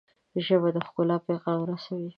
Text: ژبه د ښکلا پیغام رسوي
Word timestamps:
ژبه 0.45 0.69
د 0.75 0.77
ښکلا 0.87 1.17
پیغام 1.27 1.59
رسوي 1.69 2.09